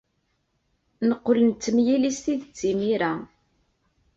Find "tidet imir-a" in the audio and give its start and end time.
2.23-3.13